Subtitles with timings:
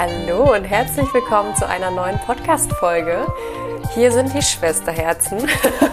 [0.00, 3.26] Hallo und herzlich willkommen zu einer neuen Podcast-Folge.
[3.94, 5.44] Hier sind die Schwesterherzen.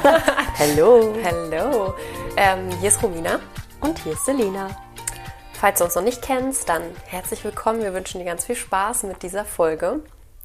[0.60, 1.12] Hallo.
[1.24, 1.96] Hallo.
[2.38, 3.40] Ähm, hier ist Romina.
[3.82, 4.68] Und hier ist Selina.
[5.54, 7.82] Falls du uns noch nicht kennst, dann herzlich willkommen.
[7.82, 10.02] Wir wünschen dir ganz viel Spaß mit dieser Folge.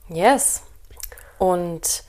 [0.09, 0.63] Yes.
[1.39, 2.05] Und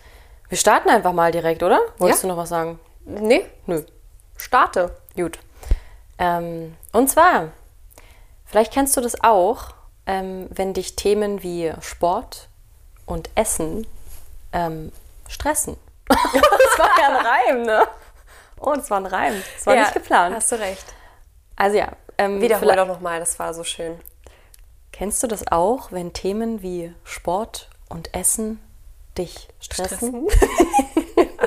[0.48, 1.82] wir starten einfach mal direkt, oder?
[1.98, 2.30] Wolltest Ja.
[2.30, 2.80] du noch was sagen?
[3.04, 3.84] Nee, Nö.
[4.38, 4.96] starte.
[5.18, 5.38] Gut.
[6.18, 7.50] Ähm, und zwar,
[8.46, 9.74] vielleicht kennst du das auch,
[10.06, 12.50] ähm, wenn dich Themen wie Sport
[13.06, 13.88] und Essen
[14.54, 14.92] ähm,
[15.28, 15.78] stressen.
[16.08, 17.88] das war ja ein Reim, ne?
[18.60, 19.42] Oh, das war ein Reim.
[19.56, 20.36] Das war Ja, nicht geplant.
[20.36, 20.86] Hast du recht.
[21.56, 24.00] Also ja, ähm, Wiederhol doch nochmal, das war so schön.
[24.92, 28.62] Kennst du das auch, wenn Themen wie Sport und Essen
[29.18, 30.28] dich stressen?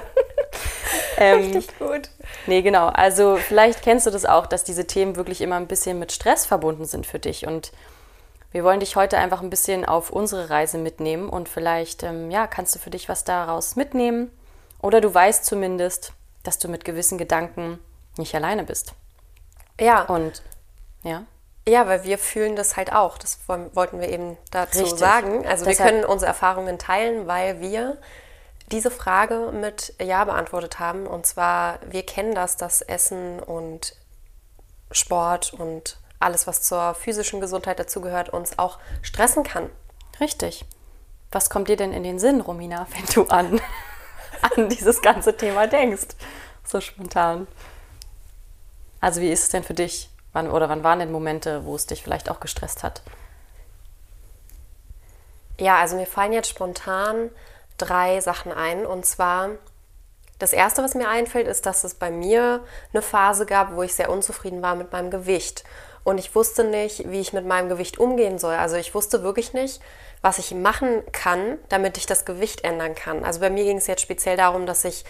[1.19, 2.11] ähm, gut.
[2.47, 2.89] nee, genau.
[2.89, 6.47] Also vielleicht kennst du das auch, dass diese Themen wirklich immer ein bisschen mit Stress
[6.47, 7.47] verbunden sind für dich.
[7.47, 7.71] Und
[8.55, 12.47] wir wollen dich heute einfach ein bisschen auf unsere Reise mitnehmen und vielleicht, ähm, ja,
[12.47, 14.30] kannst du für dich was daraus mitnehmen.
[14.80, 16.12] Oder du weißt zumindest,
[16.44, 17.80] dass du mit gewissen Gedanken
[18.16, 18.94] nicht alleine bist.
[19.80, 20.42] Ja, Und
[21.02, 21.25] ja.
[21.66, 23.19] ja, weil wir fühlen das halt auch.
[23.19, 25.00] Das wollten wir eben dazu Richtig.
[25.00, 25.44] sagen.
[25.48, 27.98] Also Deshalb- wir können unsere Erfahrungen teilen, weil wir
[28.70, 31.08] diese Frage mit Ja beantwortet haben.
[31.08, 33.97] Und zwar, wir kennen das, dass Essen und
[34.92, 39.70] Sport und alles, was zur physischen Gesundheit dazugehört, uns auch stressen kann.
[40.21, 40.65] Richtig.
[41.31, 43.61] Was kommt dir denn in den Sinn, Romina, wenn du an,
[44.56, 46.15] an dieses ganze Thema denkst?
[46.65, 47.47] So spontan.
[49.01, 50.09] Also wie ist es denn für dich?
[50.33, 53.03] Wann, oder wann waren denn Momente, wo es dich vielleicht auch gestresst hat?
[55.59, 57.31] Ja, also mir fallen jetzt spontan
[57.78, 58.87] drei Sachen ein.
[58.87, 59.51] Und zwar,
[60.39, 63.95] das erste, was mir einfällt, ist, dass es bei mir eine Phase gab, wo ich
[63.95, 65.65] sehr unzufrieden war mit meinem Gewicht.
[66.05, 68.54] Und ich wusste nicht, wie ich mit meinem Gewicht umgehen soll.
[68.54, 69.81] Also ich wusste wirklich nicht,
[70.20, 73.25] was ich machen kann, damit ich das Gewicht ändern kann.
[73.25, 75.04] Also bei mir ging es jetzt speziell darum, dass ich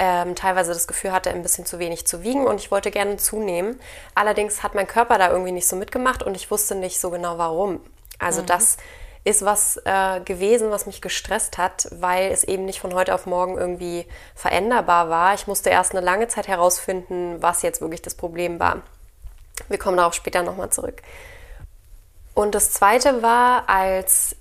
[0.00, 3.16] ähm, teilweise das Gefühl hatte, ein bisschen zu wenig zu wiegen und ich wollte gerne
[3.16, 3.78] zunehmen.
[4.14, 7.38] Allerdings hat mein Körper da irgendwie nicht so mitgemacht und ich wusste nicht so genau
[7.38, 7.80] warum.
[8.18, 8.76] Also das
[9.24, 13.26] ist was äh, gewesen, was mich gestresst hat, weil es eben nicht von heute auf
[13.26, 15.34] morgen irgendwie veränderbar war.
[15.34, 18.82] Ich musste erst eine lange Zeit herausfinden, was jetzt wirklich das Problem war.
[19.68, 21.02] Wir kommen darauf später nochmal zurück.
[22.34, 24.36] Und das Zweite war, als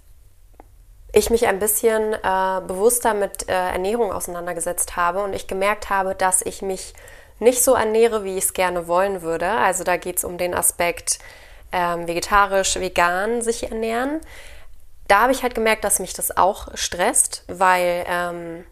[1.11, 6.15] ich mich ein bisschen äh, bewusster mit äh, Ernährung auseinandergesetzt habe und ich gemerkt habe,
[6.15, 6.93] dass ich mich
[7.39, 9.49] nicht so ernähre, wie ich es gerne wollen würde.
[9.49, 11.19] Also da geht es um den Aspekt
[11.71, 14.19] ähm, vegetarisch, vegan sich ernähren.
[15.07, 18.65] Da habe ich halt gemerkt, dass mich das auch stresst, weil ähm,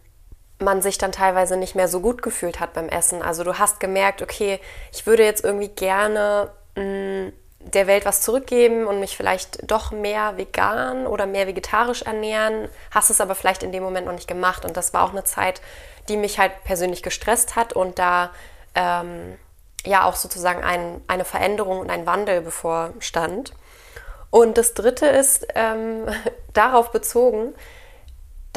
[0.59, 3.21] man sich dann teilweise nicht mehr so gut gefühlt hat beim Essen.
[3.21, 4.59] Also du hast gemerkt, okay,
[4.91, 10.37] ich würde jetzt irgendwie gerne mh, der Welt was zurückgeben und mich vielleicht doch mehr
[10.37, 14.65] vegan oder mehr vegetarisch ernähren, hast es aber vielleicht in dem Moment noch nicht gemacht.
[14.65, 15.61] Und das war auch eine Zeit,
[16.09, 18.31] die mich halt persönlich gestresst hat und da
[18.75, 19.37] ähm,
[19.85, 23.53] ja auch sozusagen ein, eine Veränderung und ein Wandel bevorstand.
[24.29, 26.07] Und das Dritte ist ähm,
[26.53, 27.53] darauf bezogen,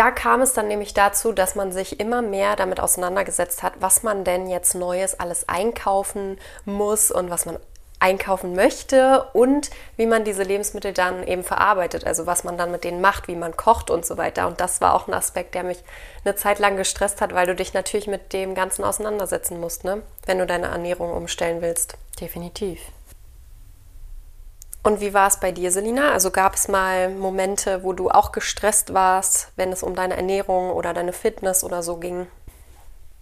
[0.00, 4.02] da kam es dann nämlich dazu, dass man sich immer mehr damit auseinandergesetzt hat, was
[4.02, 7.58] man denn jetzt Neues alles einkaufen muss und was man
[7.98, 9.68] einkaufen möchte und
[9.98, 13.36] wie man diese Lebensmittel dann eben verarbeitet, also was man dann mit denen macht, wie
[13.36, 14.46] man kocht und so weiter.
[14.46, 15.84] Und das war auch ein Aspekt, der mich
[16.24, 20.00] eine Zeit lang gestresst hat, weil du dich natürlich mit dem Ganzen auseinandersetzen musst, ne?
[20.24, 21.98] wenn du deine Ernährung umstellen willst.
[22.18, 22.80] Definitiv.
[24.82, 26.12] Und wie war es bei dir, Selina?
[26.12, 30.70] Also gab es mal Momente, wo du auch gestresst warst, wenn es um deine Ernährung
[30.70, 32.26] oder deine Fitness oder so ging?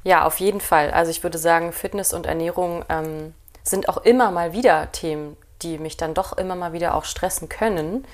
[0.05, 0.93] Ja, auf jeden Fall.
[0.93, 5.79] Also ich würde sagen, Fitness und Ernährung ähm, sind auch immer mal wieder Themen, die
[5.79, 8.07] mich dann doch immer mal wieder auch stressen können.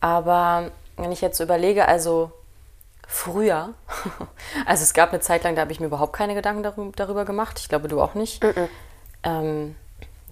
[0.00, 2.32] Aber wenn ich jetzt so überlege, also
[3.08, 3.70] früher,
[4.66, 7.24] also es gab eine Zeit lang, da habe ich mir überhaupt keine Gedanken darü- darüber
[7.24, 7.58] gemacht.
[7.58, 8.44] Ich glaube, du auch nicht.
[9.22, 9.74] Ähm,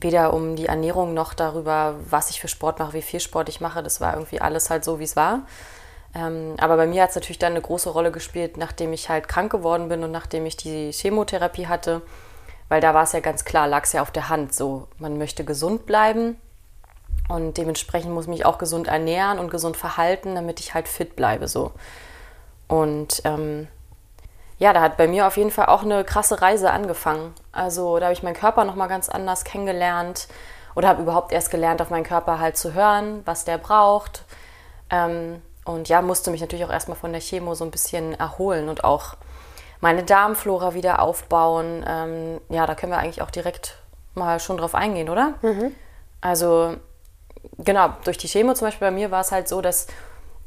[0.00, 3.60] weder um die Ernährung noch darüber, was ich für Sport mache, wie viel Sport ich
[3.60, 3.82] mache.
[3.82, 5.42] Das war irgendwie alles halt so, wie es war.
[6.14, 9.28] Ähm, aber bei mir hat es natürlich dann eine große Rolle gespielt, nachdem ich halt
[9.28, 12.02] krank geworden bin und nachdem ich die Chemotherapie hatte.
[12.68, 14.54] Weil da war es ja ganz klar, lag es ja auf der Hand.
[14.54, 16.36] So, man möchte gesund bleiben
[17.28, 21.14] und dementsprechend muss ich mich auch gesund ernähren und gesund verhalten, damit ich halt fit
[21.14, 21.46] bleibe.
[21.46, 21.72] So.
[22.66, 23.68] Und ähm,
[24.60, 27.34] ja, da hat bei mir auf jeden Fall auch eine krasse Reise angefangen.
[27.50, 30.28] Also da habe ich meinen Körper nochmal ganz anders kennengelernt
[30.74, 34.24] oder habe überhaupt erst gelernt, auf meinen Körper halt zu hören, was der braucht.
[34.90, 38.68] Ähm, und ja, musste mich natürlich auch erstmal von der Chemo so ein bisschen erholen
[38.68, 39.16] und auch
[39.80, 41.82] meine Darmflora wieder aufbauen.
[41.88, 43.78] Ähm, ja, da können wir eigentlich auch direkt
[44.14, 45.34] mal schon drauf eingehen, oder?
[46.20, 46.76] Also
[47.56, 49.86] genau, durch die Chemo zum Beispiel bei mir war es halt so, dass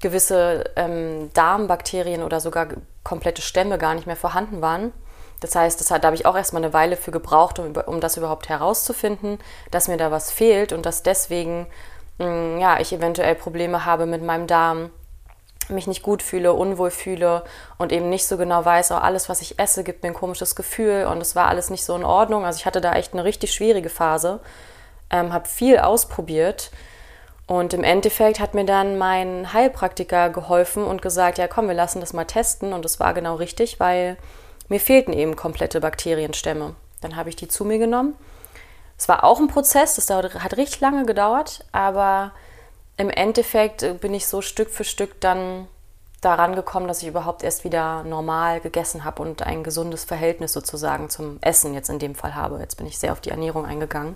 [0.04, 2.68] gewisse ähm, Darmbakterien oder sogar
[3.04, 4.92] komplette Stämme gar nicht mehr vorhanden waren.
[5.40, 8.00] Das heißt, das hat, da habe ich auch erstmal eine Weile für gebraucht, um, um
[8.00, 9.40] das überhaupt herauszufinden,
[9.72, 11.68] dass mir da was fehlt und dass deswegen
[12.20, 14.92] mh, mm, ja, ich eventuell Probleme habe mit meinem Darm,
[15.70, 17.44] mich nicht gut fühle, unwohl fühle
[17.78, 20.58] und eben nicht so genau weiß, auch alles, was ich esse, gibt mir ein komisches
[20.58, 22.46] Gefühl und es war alles nicht so in Ordnung.
[22.46, 24.42] Also ich hatte da echt eine richtig schwierige Phase,
[25.10, 26.72] ähm, habe viel ausprobiert
[27.54, 32.00] und im Endeffekt hat mir dann mein Heilpraktiker geholfen und gesagt, ja komm, wir lassen
[32.00, 32.74] das mal testen.
[32.74, 34.18] Und das war genau richtig, weil
[34.70, 36.74] mir fehlten eben komplette Bakterienstämme.
[37.02, 38.16] Dann habe ich die zu mir genommen.
[38.98, 42.32] Es war auch ein Prozess, das hat richtig lange gedauert, aber
[42.98, 45.68] im Endeffekt bin ich so Stück für Stück dann
[46.22, 51.12] daran gekommen, dass ich überhaupt erst wieder normal gegessen habe und ein gesundes Verhältnis sozusagen
[51.12, 52.58] zum Essen jetzt in dem Fall habe.
[52.58, 54.16] Jetzt bin ich sehr auf die Ernährung eingegangen.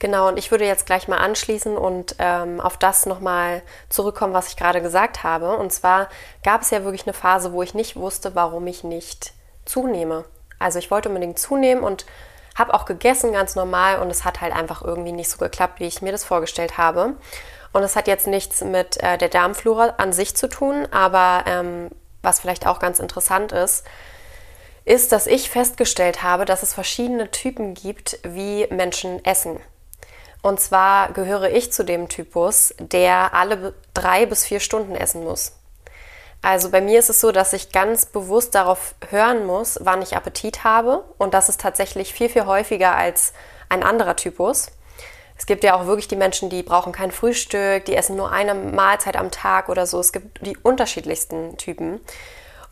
[0.00, 4.48] Genau, und ich würde jetzt gleich mal anschließen und ähm, auf das nochmal zurückkommen, was
[4.48, 5.56] ich gerade gesagt habe.
[5.58, 6.08] Und zwar
[6.42, 9.34] gab es ja wirklich eine Phase, wo ich nicht wusste, warum ich nicht
[9.66, 10.24] zunehme.
[10.58, 12.06] Also ich wollte unbedingt zunehmen und
[12.58, 15.86] habe auch gegessen ganz normal und es hat halt einfach irgendwie nicht so geklappt, wie
[15.86, 17.16] ich mir das vorgestellt habe.
[17.74, 21.90] Und es hat jetzt nichts mit äh, der Darmflora an sich zu tun, aber ähm,
[22.22, 23.84] was vielleicht auch ganz interessant ist,
[24.86, 29.60] ist, dass ich festgestellt habe, dass es verschiedene Typen gibt, wie Menschen essen.
[30.42, 35.52] Und zwar gehöre ich zu dem Typus, der alle drei bis vier Stunden essen muss.
[36.42, 40.16] Also bei mir ist es so, dass ich ganz bewusst darauf hören muss, wann ich
[40.16, 41.04] Appetit habe.
[41.18, 43.34] Und das ist tatsächlich viel, viel häufiger als
[43.68, 44.68] ein anderer Typus.
[45.36, 48.54] Es gibt ja auch wirklich die Menschen, die brauchen kein Frühstück, die essen nur eine
[48.54, 50.00] Mahlzeit am Tag oder so.
[50.00, 52.00] Es gibt die unterschiedlichsten Typen.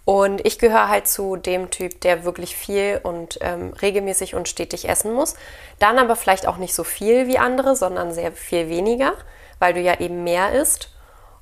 [0.08, 4.88] Und ich gehöre halt zu dem Typ, der wirklich viel und ähm, regelmäßig und stetig
[4.88, 5.34] essen muss.
[5.80, 9.12] Dann aber vielleicht auch nicht so viel wie andere, sondern sehr viel weniger,
[9.58, 10.88] weil du ja eben mehr isst.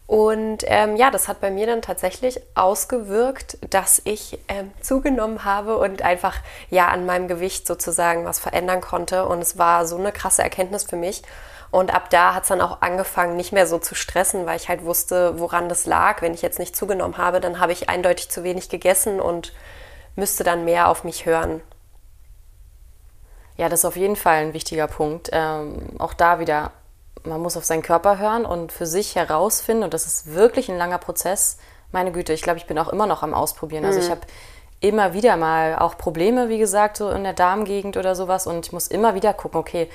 [0.08, 5.78] Und ähm, ja, das hat bei mir dann tatsächlich ausgewirkt, dass ich ähm, zugenommen habe
[5.78, 6.34] und einfach
[6.68, 9.26] ja an meinem Gewicht sozusagen was verändern konnte.
[9.26, 11.22] Und es war so eine krasse Erkenntnis für mich.
[11.70, 14.68] Und ab da hat es dann auch angefangen, nicht mehr so zu stressen, weil ich
[14.68, 16.22] halt wusste, woran das lag.
[16.22, 19.52] Wenn ich jetzt nicht zugenommen habe, dann habe ich eindeutig zu wenig gegessen und
[20.14, 21.60] müsste dann mehr auf mich hören.
[23.56, 25.30] Ja, das ist auf jeden Fall ein wichtiger Punkt.
[25.32, 26.72] Ähm, auch da wieder,
[27.24, 30.78] man muss auf seinen Körper hören und für sich herausfinden, und das ist wirklich ein
[30.78, 31.58] langer Prozess.
[31.90, 33.84] Meine Güte, ich glaube, ich bin auch immer noch am Ausprobieren.
[33.84, 34.12] Also ich mhm.
[34.12, 34.20] habe
[34.80, 38.46] immer wieder mal auch Probleme, wie gesagt, so in der Darmgegend oder sowas.
[38.46, 39.88] Und ich muss immer wieder gucken, okay,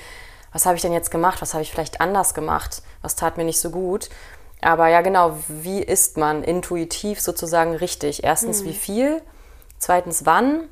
[0.52, 1.40] was habe ich denn jetzt gemacht?
[1.40, 2.82] Was habe ich vielleicht anders gemacht?
[3.00, 4.10] Was tat mir nicht so gut?
[4.60, 8.22] Aber ja, genau, wie isst man intuitiv sozusagen richtig?
[8.22, 8.66] Erstens, mhm.
[8.66, 9.22] wie viel?
[9.78, 10.68] Zweitens, wann?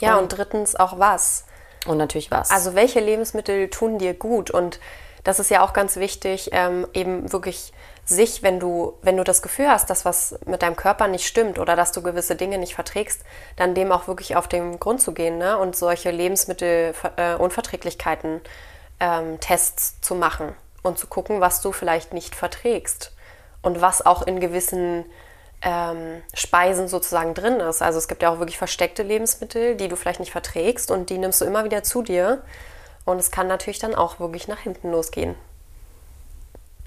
[0.00, 1.44] Ja, und, und drittens auch was.
[1.86, 2.50] Und natürlich was.
[2.50, 4.50] Also, welche Lebensmittel tun dir gut?
[4.50, 4.80] Und
[5.24, 7.72] das ist ja auch ganz wichtig, ähm, eben wirklich
[8.04, 11.58] sich, wenn du, wenn du das Gefühl hast, dass was mit deinem Körper nicht stimmt
[11.58, 13.22] oder dass du gewisse Dinge nicht verträgst,
[13.56, 15.56] dann dem auch wirklich auf den Grund zu gehen ne?
[15.56, 18.42] und solche Lebensmittelunverträglichkeiten äh,
[19.00, 23.12] ähm, Tests zu machen und zu gucken, was du vielleicht nicht verträgst
[23.62, 25.04] und was auch in gewissen
[25.62, 27.82] ähm, Speisen sozusagen drin ist.
[27.82, 31.18] Also es gibt ja auch wirklich versteckte Lebensmittel, die du vielleicht nicht verträgst und die
[31.18, 32.42] nimmst du immer wieder zu dir.
[33.04, 35.34] Und es kann natürlich dann auch wirklich nach hinten losgehen.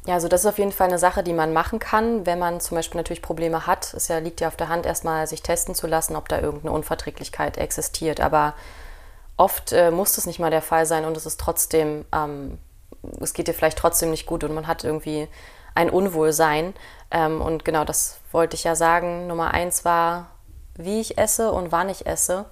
[0.05, 2.59] Ja, also das ist auf jeden Fall eine Sache, die man machen kann, wenn man
[2.59, 3.93] zum Beispiel natürlich Probleme hat.
[3.95, 6.73] Es ja, liegt ja auf der Hand, erstmal sich testen zu lassen, ob da irgendeine
[6.73, 8.19] Unverträglichkeit existiert.
[8.19, 8.53] Aber
[9.35, 12.59] oft äh, muss das nicht mal der Fall sein und es ist trotzdem, ähm,
[13.19, 15.27] es geht dir vielleicht trotzdem nicht gut und man hat irgendwie
[15.73, 16.75] ein Unwohlsein.
[17.09, 19.25] Ähm, und genau das wollte ich ja sagen.
[19.25, 20.27] Nummer eins war,
[20.75, 22.45] wie ich esse und wann ich esse.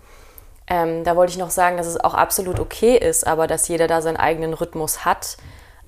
[0.66, 3.88] Ähm, da wollte ich noch sagen, dass es auch absolut okay ist, aber dass jeder
[3.88, 5.38] da seinen eigenen Rhythmus hat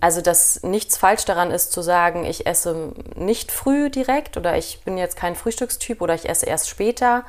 [0.02, 4.82] also, dass nichts falsch daran ist zu sagen, ich esse nicht früh direkt oder ich
[4.84, 7.24] bin jetzt kein Frühstückstyp oder ich esse erst später.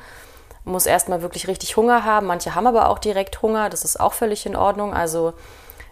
[0.65, 2.27] Muss erstmal wirklich richtig Hunger haben.
[2.27, 4.93] Manche haben aber auch direkt Hunger, das ist auch völlig in Ordnung.
[4.93, 5.33] Also,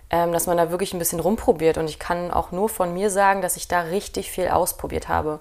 [0.10, 1.78] ähm, dass man da wirklich ein bisschen rumprobiert.
[1.78, 5.40] Und ich kann auch nur von mir sagen, dass ich da richtig viel ausprobiert habe.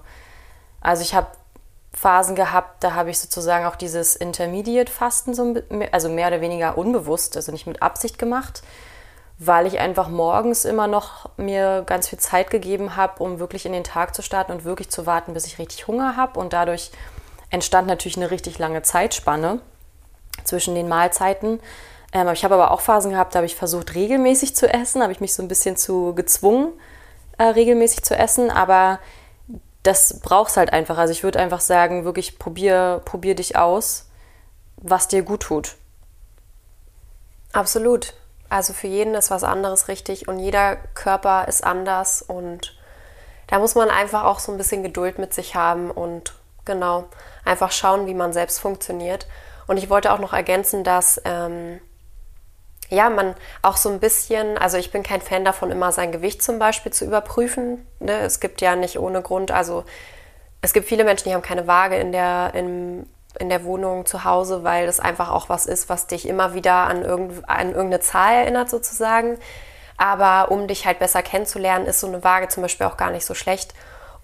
[0.79, 1.27] Also, ich habe
[1.93, 5.55] Phasen gehabt, da habe ich sozusagen auch dieses Intermediate-Fasten, so,
[5.91, 8.63] also mehr oder weniger unbewusst, also nicht mit Absicht gemacht
[9.37, 13.73] weil ich einfach morgens immer noch mir ganz viel Zeit gegeben habe, um wirklich in
[13.73, 16.39] den Tag zu starten und wirklich zu warten, bis ich richtig Hunger habe.
[16.39, 16.91] Und dadurch
[17.49, 19.59] entstand natürlich eine richtig lange Zeitspanne
[20.43, 21.59] zwischen den Mahlzeiten.
[22.13, 25.11] Ähm, ich habe aber auch Phasen gehabt, da habe ich versucht, regelmäßig zu essen, habe
[25.11, 26.71] ich mich so ein bisschen zu gezwungen,
[27.37, 28.49] äh, regelmäßig zu essen.
[28.49, 28.99] Aber
[29.83, 30.97] das brauchst halt einfach.
[30.97, 34.09] Also ich würde einfach sagen, wirklich probier, probier dich aus,
[34.77, 35.75] was dir gut tut.
[37.51, 38.13] Absolut.
[38.49, 42.77] Also für jeden ist was anderes richtig und jeder Körper ist anders und
[43.47, 46.33] da muss man einfach auch so ein bisschen Geduld mit sich haben und
[46.63, 47.05] genau,
[47.43, 49.27] einfach schauen, wie man selbst funktioniert.
[49.67, 51.79] Und ich wollte auch noch ergänzen, dass ähm,
[52.89, 56.43] ja, man auch so ein bisschen, also ich bin kein Fan davon, immer sein Gewicht
[56.43, 57.85] zum Beispiel zu überprüfen.
[57.99, 58.19] Ne?
[58.19, 59.85] Es gibt ja nicht ohne Grund, also
[60.61, 63.07] es gibt viele Menschen, die haben keine Waage in der, in,
[63.39, 66.73] in der Wohnung zu Hause, weil das einfach auch was ist, was dich immer wieder
[66.73, 69.37] an, irgend, an irgendeine Zahl erinnert sozusagen.
[69.97, 73.25] Aber um dich halt besser kennenzulernen, ist so eine Waage zum Beispiel auch gar nicht
[73.25, 73.73] so schlecht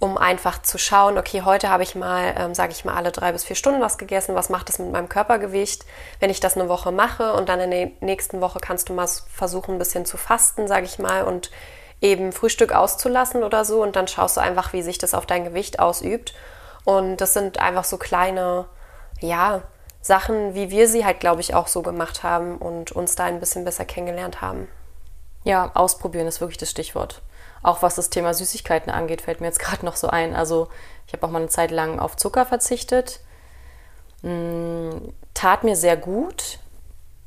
[0.01, 3.31] um einfach zu schauen, okay, heute habe ich mal, ähm, sage ich mal, alle drei
[3.31, 5.85] bis vier Stunden was gegessen, was macht das mit meinem Körpergewicht,
[6.19, 9.07] wenn ich das eine Woche mache und dann in der nächsten Woche kannst du mal
[9.07, 11.51] versuchen, ein bisschen zu fasten, sage ich mal, und
[12.01, 15.43] eben Frühstück auszulassen oder so und dann schaust du einfach, wie sich das auf dein
[15.43, 16.33] Gewicht ausübt.
[16.83, 18.65] Und das sind einfach so kleine,
[19.21, 19.61] ja,
[20.01, 23.39] Sachen, wie wir sie halt, glaube ich, auch so gemacht haben und uns da ein
[23.39, 24.67] bisschen besser kennengelernt haben.
[25.43, 27.21] Ja, ausprobieren ist wirklich das Stichwort.
[27.63, 30.35] Auch was das Thema Süßigkeiten angeht, fällt mir jetzt gerade noch so ein.
[30.35, 30.69] Also
[31.07, 33.19] ich habe auch mal eine Zeit lang auf Zucker verzichtet.
[34.21, 36.59] Hm, tat mir sehr gut,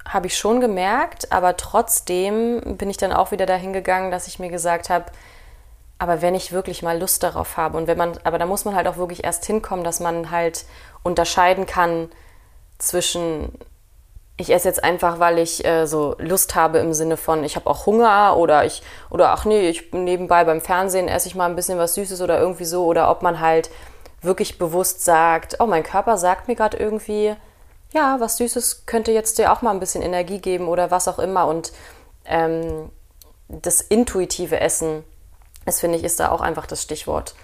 [0.07, 4.39] habe ich schon gemerkt, aber trotzdem bin ich dann auch wieder dahin gegangen, dass ich
[4.39, 5.07] mir gesagt habe,
[5.99, 8.75] aber wenn ich wirklich mal Lust darauf habe und wenn man, aber da muss man
[8.75, 10.65] halt auch wirklich erst hinkommen, dass man halt
[11.03, 12.11] unterscheiden kann
[12.79, 13.53] zwischen
[14.37, 17.71] ich esse jetzt einfach, weil ich äh, so Lust habe im Sinne von, ich habe
[17.71, 21.55] auch Hunger oder ich, oder ach nee, ich nebenbei beim Fernsehen esse ich mal ein
[21.55, 23.71] bisschen was Süßes oder irgendwie so, oder ob man halt
[24.23, 27.37] wirklich bewusst sagt, oh, mein Körper sagt mir gerade irgendwie,
[27.93, 31.21] ja, was Süßes könnte jetzt dir auch mal ein bisschen Energie geben oder was auch
[31.21, 31.47] immer.
[31.47, 31.73] Und
[32.25, 32.91] ähm,
[33.49, 35.05] das intuitive Essen,
[35.65, 37.35] das finde ich, ist da auch einfach das Stichwort.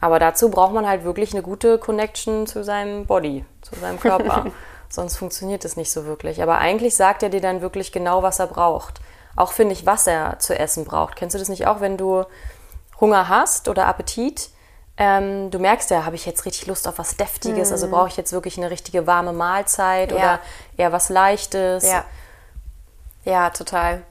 [0.00, 4.46] Aber dazu braucht man halt wirklich eine gute Connection zu seinem Body, zu seinem Körper.
[4.88, 6.42] Sonst funktioniert es nicht so wirklich.
[6.42, 9.00] Aber eigentlich sagt er dir dann wirklich genau, was er braucht.
[9.34, 11.16] Auch finde ich, was er zu essen braucht.
[11.16, 12.24] Kennst du das nicht auch, wenn du
[13.00, 14.50] Hunger hast oder Appetit?
[14.96, 17.72] Ähm, du merkst ja, habe ich jetzt richtig Lust auf was Deftiges?
[17.72, 17.90] Also mhm.
[17.94, 20.16] Also brauche ich jetzt wirklich eine richtige warme Mahlzeit ja.
[20.16, 20.38] oder
[20.76, 21.84] eher was Leichtes?
[21.84, 22.04] Ja.
[23.24, 24.02] ja, total.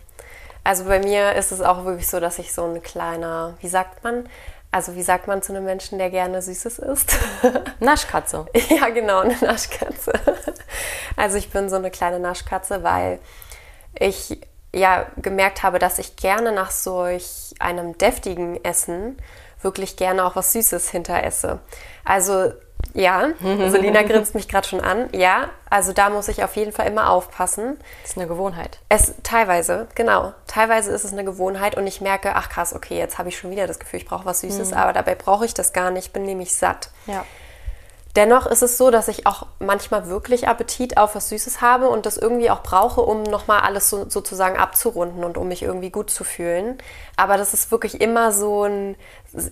[0.63, 4.03] Also bei mir ist es auch wirklich so, dass ich so ein kleiner, wie sagt
[4.03, 4.29] man,
[4.71, 7.15] also wie sagt man zu einem Menschen, der gerne Süßes isst?
[7.79, 8.45] Naschkatze.
[8.69, 10.13] ja, genau, eine Naschkatze.
[11.15, 13.19] Also ich bin so eine kleine Naschkatze, weil
[13.99, 14.39] ich
[14.73, 19.17] ja gemerkt habe, dass ich gerne nach solch einem deftigen Essen
[19.63, 21.59] wirklich gerne auch was Süßes hinteresse.
[22.05, 22.51] Also
[22.93, 25.09] ja, Selina grinst mich gerade schon an.
[25.13, 27.79] Ja, also da muss ich auf jeden Fall immer aufpassen.
[28.01, 28.79] Das ist eine Gewohnheit.
[28.89, 30.33] Es teilweise, genau.
[30.47, 33.51] Teilweise ist es eine Gewohnheit und ich merke, ach krass, okay, jetzt habe ich schon
[33.51, 34.77] wieder das Gefühl, ich brauche was Süßes, mhm.
[34.77, 36.89] aber dabei brauche ich das gar nicht, bin nämlich satt.
[37.07, 37.25] Ja.
[38.15, 42.05] Dennoch ist es so, dass ich auch manchmal wirklich Appetit auf was Süßes habe und
[42.05, 46.11] das irgendwie auch brauche, um nochmal alles so, sozusagen abzurunden und um mich irgendwie gut
[46.11, 46.77] zu fühlen.
[47.15, 48.95] Aber das ist wirklich immer so ein,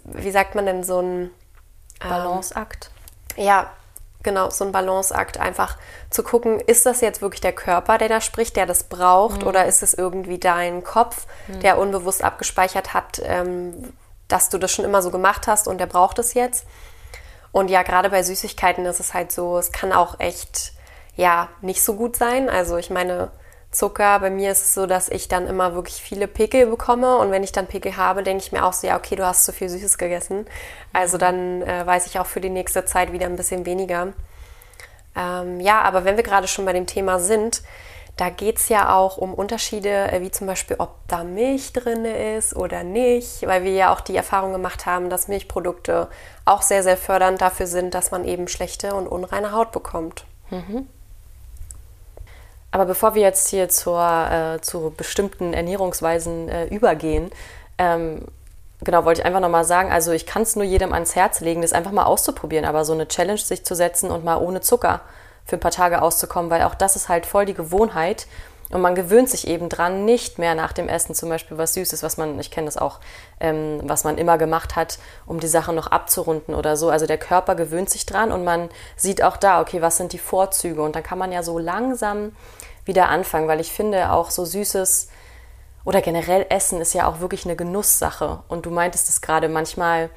[0.03, 1.31] wie sagt man denn, so ein
[2.03, 2.91] ähm, Balanceakt.
[3.35, 3.71] Ja,
[4.21, 5.39] genau, so ein Balanceakt.
[5.39, 5.77] Einfach
[6.11, 9.47] zu gucken, ist das jetzt wirklich der Körper, der da spricht, der das braucht, mhm.
[9.47, 11.61] oder ist es irgendwie dein Kopf, mhm.
[11.61, 13.91] der unbewusst abgespeichert hat, ähm,
[14.27, 16.67] dass du das schon immer so gemacht hast und der braucht es jetzt?
[17.51, 20.73] Und ja, gerade bei Süßigkeiten ist es halt so, es kann auch echt,
[21.15, 22.49] ja, nicht so gut sein.
[22.49, 23.31] Also ich meine,
[23.71, 27.31] Zucker, bei mir ist es so, dass ich dann immer wirklich viele Pickel bekomme und
[27.31, 29.53] wenn ich dann Pickel habe, denke ich mir auch so, ja, okay, du hast zu
[29.53, 30.45] viel Süßes gegessen.
[30.91, 34.09] Also dann äh, weiß ich auch für die nächste Zeit wieder ein bisschen weniger.
[35.15, 37.61] Ähm, ja, aber wenn wir gerade schon bei dem Thema sind,
[38.21, 42.05] da geht es ja auch um Unterschiede, äh, wie zum Beispiel, ob da Milch drin
[42.05, 46.07] ist oder nicht, weil wir ja auch die Erfahrung gemacht haben, dass Milchprodukte
[46.45, 50.25] auch sehr, sehr fördernd dafür sind, dass man eben schlechte und unreine Haut bekommt.
[50.51, 50.87] Mhm.
[52.69, 57.31] Aber bevor wir jetzt hier zur, äh, zu bestimmten Ernährungsweisen äh, übergehen,
[57.79, 58.27] ähm,
[58.83, 61.63] genau, wollte ich einfach nochmal sagen, also ich kann es nur jedem ans Herz legen,
[61.63, 65.01] das einfach mal auszuprobieren, aber so eine Challenge sich zu setzen und mal ohne Zucker
[65.51, 68.25] für ein paar Tage auszukommen, weil auch das ist halt voll die Gewohnheit.
[68.71, 72.03] Und man gewöhnt sich eben dran, nicht mehr nach dem Essen zum Beispiel was Süßes,
[72.03, 73.01] was man, ich kenne das auch,
[73.41, 76.89] ähm, was man immer gemacht hat, um die Sachen noch abzurunden oder so.
[76.89, 80.19] Also der Körper gewöhnt sich dran und man sieht auch da, okay, was sind die
[80.19, 80.81] Vorzüge?
[80.81, 82.33] Und dann kann man ja so langsam
[82.85, 85.09] wieder anfangen, weil ich finde auch so Süßes
[85.83, 88.39] oder generell Essen ist ja auch wirklich eine Genusssache.
[88.47, 90.09] Und du meintest es gerade, manchmal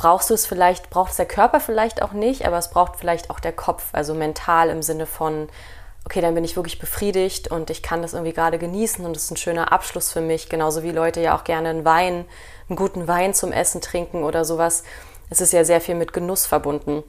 [0.00, 3.28] brauchst du es vielleicht, braucht es der Körper vielleicht auch nicht, aber es braucht vielleicht
[3.28, 5.50] auch der Kopf, also mental im Sinne von,
[6.06, 9.24] okay, dann bin ich wirklich befriedigt und ich kann das irgendwie gerade genießen und es
[9.24, 12.24] ist ein schöner Abschluss für mich, genauso wie Leute ja auch gerne einen Wein,
[12.70, 14.84] einen guten Wein zum Essen trinken oder sowas.
[15.28, 17.02] Es ist ja sehr viel mit Genuss verbunden.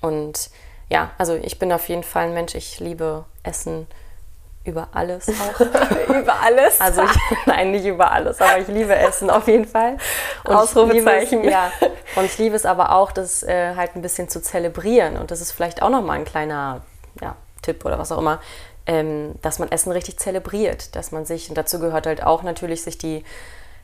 [0.00, 0.50] Und
[0.90, 3.88] ja, also ich bin auf jeden Fall ein Mensch, ich liebe Essen
[4.64, 5.60] über alles auch.
[6.08, 6.80] über alles?
[6.80, 7.10] Also ich,
[7.46, 9.96] nein, nicht über alles, aber ich liebe Essen auf jeden Fall.
[10.44, 11.44] Und Ausrufezeichen.
[11.44, 11.70] Es, ja,
[12.16, 15.16] und ich liebe es aber auch, das äh, halt ein bisschen zu zelebrieren.
[15.16, 16.82] Und das ist vielleicht auch nochmal ein kleiner
[17.20, 18.40] ja, Tipp oder was auch immer,
[18.86, 20.94] ähm, dass man Essen richtig zelebriert.
[20.94, 23.24] Dass man sich, und dazu gehört halt auch natürlich, sich die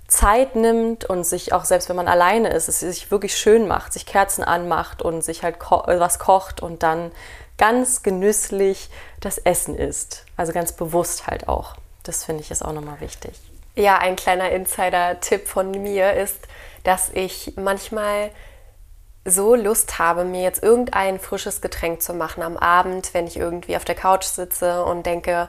[0.06, 3.92] Zeit nimmt und sich auch, selbst wenn man alleine ist, es sich wirklich schön macht,
[3.92, 7.12] sich Kerzen anmacht und sich halt ko was kocht und dann
[7.58, 8.88] ganz genüsslich
[9.20, 10.24] das Essen isst.
[10.36, 11.76] Also ganz bewusst halt auch.
[12.02, 13.38] Das finde ich ist auch nochmal wichtig.
[13.74, 16.38] Ja, ein kleiner Insider-Tipp von mir ist,
[16.84, 18.30] dass ich manchmal
[19.24, 23.76] so Lust habe, mir jetzt irgendein frisches Getränk zu machen am Abend, wenn ich irgendwie
[23.76, 25.48] auf der Couch sitze und denke,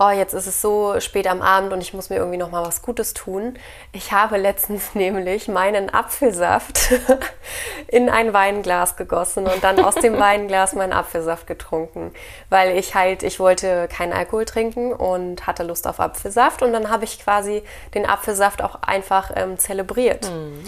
[0.00, 2.64] oh, jetzt ist es so spät am Abend und ich muss mir irgendwie noch mal
[2.64, 3.58] was Gutes tun.
[3.92, 6.92] Ich habe letztens nämlich meinen Apfelsaft
[7.86, 12.12] in ein Weinglas gegossen und dann aus dem Weinglas meinen Apfelsaft getrunken,
[12.48, 16.88] weil ich halt, ich wollte keinen Alkohol trinken und hatte Lust auf Apfelsaft und dann
[16.88, 17.62] habe ich quasi
[17.94, 20.30] den Apfelsaft auch einfach ähm, zelebriert.
[20.30, 20.64] Mhm.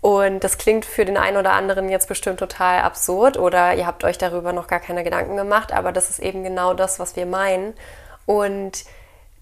[0.00, 4.02] Und das klingt für den einen oder anderen jetzt bestimmt total absurd oder ihr habt
[4.02, 7.24] euch darüber noch gar keine Gedanken gemacht, aber das ist eben genau das, was wir
[7.24, 7.74] meinen.
[8.26, 8.84] Und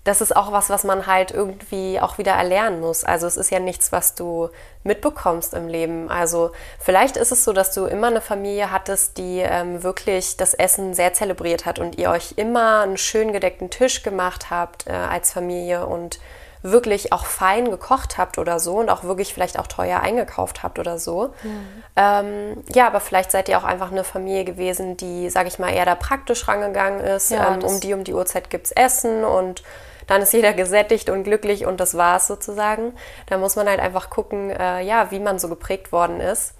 [0.04, 3.04] das ist auch was, was man halt irgendwie auch wieder erlernen muss.
[3.04, 4.48] Also es ist ja nichts, was du
[4.82, 6.08] mitbekommst im Leben.
[6.08, 10.54] Also vielleicht ist es so, dass du immer eine Familie hattest, die ähm, wirklich das
[10.54, 14.92] Essen sehr zelebriert hat und ihr euch immer einen schön gedeckten Tisch gemacht habt äh,
[14.92, 16.18] als Familie und
[16.62, 20.78] wirklich auch fein gekocht habt oder so und auch wirklich vielleicht auch teuer eingekauft habt
[20.78, 21.32] oder so.
[21.42, 21.82] Mhm.
[21.96, 25.72] Ähm, ja, aber vielleicht seid ihr auch einfach eine Familie gewesen, die, sage ich mal,
[25.72, 27.30] eher da praktisch rangegangen ist.
[27.30, 29.62] Ja, ähm, um die um die Uhrzeit gibt es Essen und
[30.06, 32.94] dann ist jeder gesättigt und glücklich und das war's sozusagen.
[33.26, 36.54] Da muss man halt einfach gucken, äh, ja, wie man so geprägt worden ist.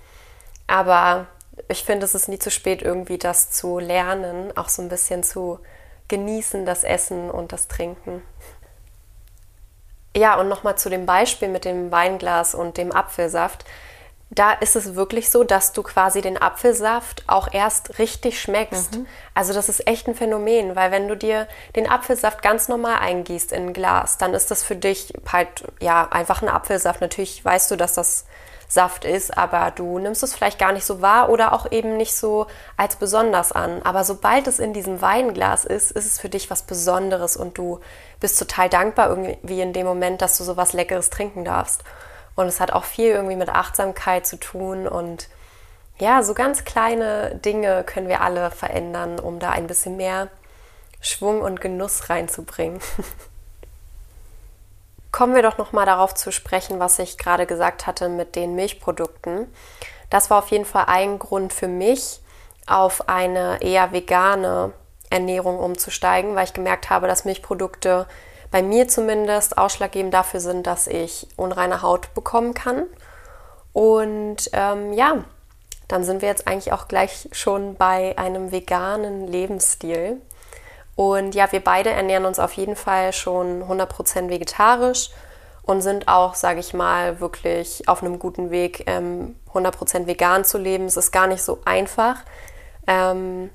[0.66, 1.26] Aber
[1.68, 5.24] ich finde, es ist nie zu spät, irgendwie das zu lernen, auch so ein bisschen
[5.24, 5.58] zu
[6.08, 8.22] genießen, das Essen und das Trinken.
[10.16, 13.64] Ja, und nochmal zu dem Beispiel mit dem Weinglas und dem Apfelsaft.
[14.32, 18.96] Da ist es wirklich so, dass du quasi den Apfelsaft auch erst richtig schmeckst.
[18.96, 19.06] Mhm.
[19.34, 23.50] Also das ist echt ein Phänomen, weil wenn du dir den Apfelsaft ganz normal eingießt
[23.50, 27.00] in ein Glas, dann ist das für dich halt ja einfach ein Apfelsaft.
[27.00, 28.24] Natürlich weißt du, dass das
[28.70, 32.14] Saft ist, aber du nimmst es vielleicht gar nicht so wahr oder auch eben nicht
[32.14, 33.82] so als besonders an.
[33.82, 37.80] Aber sobald es in diesem Weinglas ist, ist es für dich was Besonderes und du
[38.20, 41.82] bist total dankbar irgendwie in dem Moment, dass du so was Leckeres trinken darfst.
[42.36, 45.28] Und es hat auch viel irgendwie mit Achtsamkeit zu tun und
[45.98, 50.28] ja, so ganz kleine Dinge können wir alle verändern, um da ein bisschen mehr
[51.00, 52.80] Schwung und Genuss reinzubringen.
[55.12, 58.54] Kommen wir doch noch mal darauf zu sprechen, was ich gerade gesagt hatte mit den
[58.54, 59.52] Milchprodukten.
[60.08, 62.20] Das war auf jeden Fall ein Grund für mich,
[62.66, 64.72] auf eine eher vegane
[65.08, 68.06] Ernährung umzusteigen, weil ich gemerkt habe, dass Milchprodukte
[68.50, 72.86] bei mir zumindest ausschlaggebend dafür sind, dass ich unreine Haut bekommen kann.
[73.72, 75.24] Und ähm, ja,
[75.88, 80.20] dann sind wir jetzt eigentlich auch gleich schon bei einem veganen Lebensstil.
[81.00, 85.08] Und ja, wir beide ernähren uns auf jeden Fall schon 100% vegetarisch
[85.62, 90.58] und sind auch, sage ich mal, wirklich auf einem guten Weg, ähm, 100% vegan zu
[90.58, 90.84] leben.
[90.84, 92.16] Es ist gar nicht so einfach.
[92.86, 93.48] Ähm,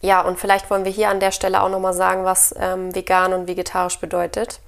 [0.00, 3.32] ja, und vielleicht wollen wir hier an der Stelle auch nochmal sagen, was ähm, vegan
[3.32, 4.58] und vegetarisch bedeutet.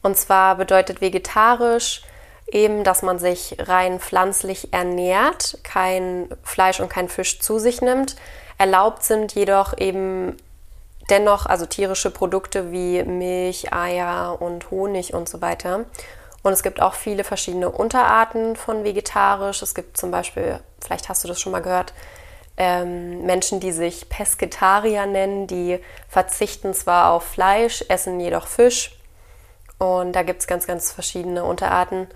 [0.00, 2.04] Und zwar bedeutet vegetarisch
[2.50, 8.16] eben, dass man sich rein pflanzlich ernährt, kein Fleisch und kein Fisch zu sich nimmt,
[8.58, 10.36] Erlaubt sind jedoch eben
[11.10, 15.84] dennoch also tierische Produkte wie Milch, Eier und Honig und so weiter.
[16.42, 19.62] Und es gibt auch viele verschiedene Unterarten von vegetarisch.
[19.62, 21.92] Es gibt zum Beispiel, vielleicht hast du das schon mal gehört,
[22.56, 28.96] ähm, Menschen, die sich Pesketarier nennen, die verzichten zwar auf Fleisch, essen jedoch Fisch.
[29.78, 32.06] Und da gibt es ganz, ganz verschiedene Unterarten.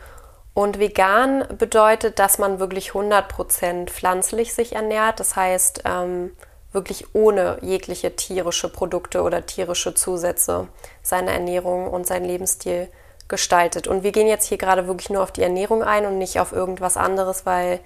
[0.52, 5.20] Und vegan bedeutet, dass man wirklich 100% pflanzlich sich ernährt.
[5.20, 6.32] Das heißt, ähm,
[6.72, 10.68] wirklich ohne jegliche tierische Produkte oder tierische Zusätze
[11.02, 12.88] seine Ernährung und seinen Lebensstil
[13.28, 13.86] gestaltet.
[13.86, 16.52] Und wir gehen jetzt hier gerade wirklich nur auf die Ernährung ein und nicht auf
[16.52, 17.80] irgendwas anderes, weil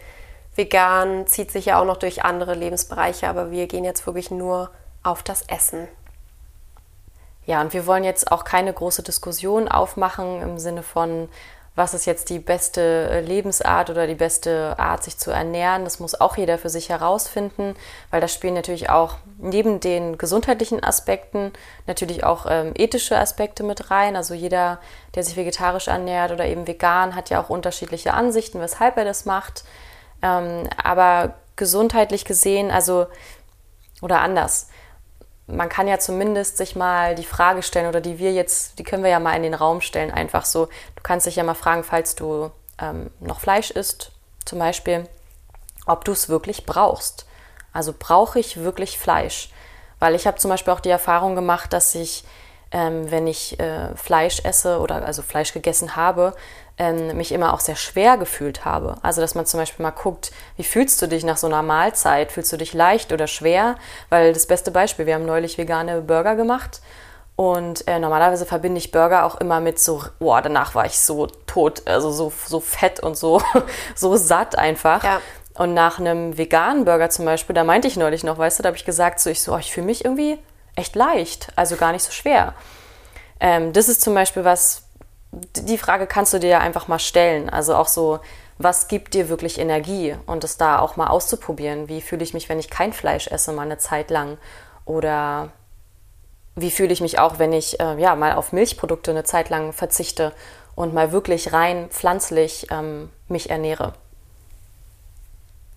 [0.56, 4.70] vegan zieht sich ja auch noch durch andere Lebensbereiche, aber wir gehen jetzt wirklich nur
[5.02, 5.88] auf das Essen.
[7.46, 11.28] Ja, und wir wollen jetzt auch keine große Diskussion aufmachen im Sinne von,
[11.76, 15.84] was ist jetzt die beste äh, Lebensart oder die beste Art, sich zu ernähren.
[15.84, 17.74] Das muss auch jeder für sich herausfinden,
[18.10, 21.52] weil da spielen natürlich auch neben den gesundheitlichen Aspekten
[21.86, 24.14] natürlich auch ähm, ethische Aspekte mit rein.
[24.14, 24.78] Also jeder,
[25.16, 29.24] der sich vegetarisch ernährt oder eben vegan, hat ja auch unterschiedliche Ansichten, weshalb er das
[29.24, 29.64] macht.
[30.22, 33.06] Ähm, aber gesundheitlich gesehen, also
[34.00, 34.68] oder anders
[35.46, 39.02] man kann ja zumindest sich mal die Frage stellen oder die wir jetzt, die können
[39.02, 40.66] wir ja mal in den Raum stellen, einfach so.
[40.96, 44.12] Du kannst dich ja mal fragen, falls du ähm, noch Fleisch isst,
[44.44, 45.08] zum Beispiel,
[45.86, 47.26] ob du es wirklich brauchst.
[47.72, 49.50] Also brauche ich wirklich Fleisch?
[49.98, 52.24] Weil ich habe zum Beispiel auch die Erfahrung gemacht, dass ich,
[52.74, 56.34] ähm, wenn ich äh, Fleisch esse oder also Fleisch gegessen habe,
[56.76, 58.96] ähm, mich immer auch sehr schwer gefühlt habe.
[59.00, 62.32] Also dass man zum Beispiel mal guckt, wie fühlst du dich nach so einer Mahlzeit?
[62.32, 63.76] Fühlst du dich leicht oder schwer?
[64.10, 66.80] Weil das beste Beispiel, wir haben neulich vegane Burger gemacht
[67.36, 71.28] und äh, normalerweise verbinde ich Burger auch immer mit so, boah, danach war ich so
[71.46, 73.40] tot, also so, so fett und so,
[73.94, 75.04] so satt einfach.
[75.04, 75.20] Ja.
[75.56, 78.66] Und nach einem veganen Burger zum Beispiel, da meinte ich neulich noch, weißt du, da
[78.68, 80.38] habe ich gesagt, so ich so, oh, ich fühle mich irgendwie
[80.76, 82.54] echt leicht, also gar nicht so schwer.
[83.40, 84.84] Ähm, das ist zum Beispiel was,
[85.32, 87.50] die Frage kannst du dir ja einfach mal stellen.
[87.50, 88.20] Also auch so,
[88.58, 91.88] was gibt dir wirklich Energie und es da auch mal auszuprobieren.
[91.88, 94.38] Wie fühle ich mich, wenn ich kein Fleisch esse, mal eine Zeit lang?
[94.84, 95.50] Oder
[96.54, 99.72] wie fühle ich mich auch, wenn ich äh, ja mal auf Milchprodukte eine Zeit lang
[99.72, 100.32] verzichte
[100.76, 103.94] und mal wirklich rein pflanzlich ähm, mich ernähre?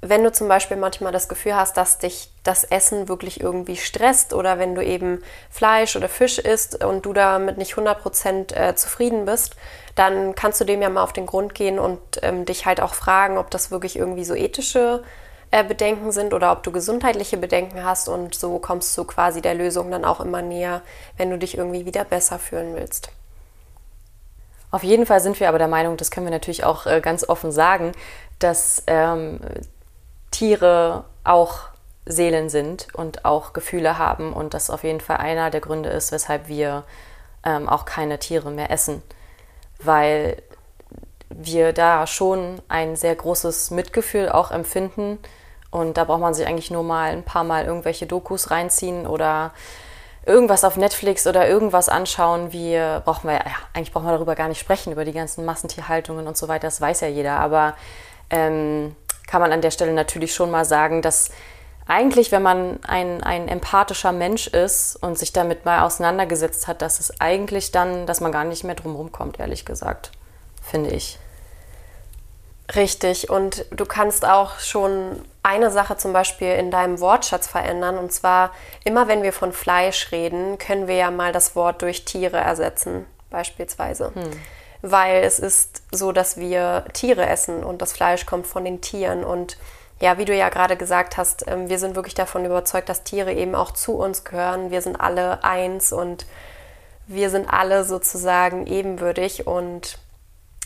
[0.09, 4.33] Wenn du zum Beispiel manchmal das Gefühl hast, dass dich das Essen wirklich irgendwie stresst
[4.33, 9.25] oder wenn du eben Fleisch oder Fisch isst und du damit nicht 100% äh, zufrieden
[9.25, 9.55] bist,
[9.95, 12.93] dann kannst du dem ja mal auf den Grund gehen und ähm, dich halt auch
[12.93, 15.03] fragen, ob das wirklich irgendwie so ethische
[15.51, 19.55] äh, Bedenken sind oder ob du gesundheitliche Bedenken hast und so kommst du quasi der
[19.55, 20.81] Lösung dann auch immer näher,
[21.17, 23.09] wenn du dich irgendwie wieder besser fühlen willst.
[24.69, 27.27] Auf jeden Fall sind wir aber der Meinung, das können wir natürlich auch äh, ganz
[27.27, 27.93] offen sagen,
[28.39, 29.39] dass ähm,
[30.31, 31.69] Tiere auch
[32.05, 36.11] Seelen sind und auch Gefühle haben und das auf jeden Fall einer der Gründe ist,
[36.11, 36.83] weshalb wir
[37.43, 39.01] ähm, auch keine Tiere mehr essen,
[39.79, 40.41] weil
[41.29, 45.19] wir da schon ein sehr großes Mitgefühl auch empfinden
[45.69, 49.51] und da braucht man sich eigentlich nur mal ein paar Mal irgendwelche Dokus reinziehen oder
[50.25, 54.47] irgendwas auf Netflix oder irgendwas anschauen, wie brauchen wir ja, eigentlich brauchen wir darüber gar
[54.47, 57.75] nicht sprechen, über die ganzen Massentierhaltungen und so weiter, das weiß ja jeder, aber
[58.29, 58.95] ähm,
[59.27, 61.29] kann man an der Stelle natürlich schon mal sagen, dass
[61.87, 66.99] eigentlich, wenn man ein, ein empathischer Mensch ist und sich damit mal auseinandergesetzt hat, dass
[66.99, 70.11] es eigentlich dann, dass man gar nicht mehr drumherum kommt, ehrlich gesagt,
[70.61, 71.17] finde ich.
[72.75, 77.97] Richtig, und du kannst auch schon eine Sache zum Beispiel in deinem Wortschatz verändern.
[77.97, 78.51] Und zwar,
[78.83, 83.05] immer wenn wir von Fleisch reden, können wir ja mal das Wort durch Tiere ersetzen,
[83.29, 84.11] beispielsweise.
[84.13, 84.31] Hm
[84.91, 89.23] weil es ist so, dass wir Tiere essen und das Fleisch kommt von den Tieren.
[89.23, 89.57] Und
[89.99, 93.33] ja, wie du ja gerade gesagt hast, ähm, wir sind wirklich davon überzeugt, dass Tiere
[93.33, 94.71] eben auch zu uns gehören.
[94.71, 96.25] Wir sind alle eins und
[97.07, 99.47] wir sind alle sozusagen ebenbürtig.
[99.47, 99.97] Und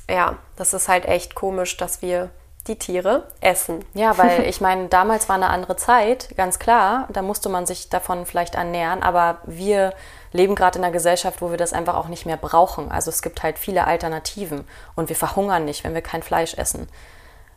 [0.09, 2.29] ja, das ist halt echt komisch, dass wir
[2.67, 3.83] die Tiere essen.
[3.93, 7.07] Ja, weil ich meine, damals war eine andere Zeit, ganz klar.
[7.11, 9.93] Da musste man sich davon vielleicht ernähren, aber wir
[10.31, 12.91] leben gerade in einer Gesellschaft, wo wir das einfach auch nicht mehr brauchen.
[12.91, 14.65] Also es gibt halt viele Alternativen
[14.95, 16.87] und wir verhungern nicht, wenn wir kein Fleisch essen.